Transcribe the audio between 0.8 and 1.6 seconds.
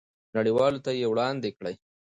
ته یې وړاندې